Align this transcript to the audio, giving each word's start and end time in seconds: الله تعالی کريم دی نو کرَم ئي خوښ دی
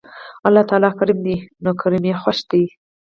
الله 0.47 0.63
تعالی 0.69 0.89
کريم 0.99 1.19
دی 1.25 1.35
نو 1.63 1.69
کرَم 1.79 2.03
ئي 2.07 2.11
خوښ 2.21 2.37
دی 2.51 2.63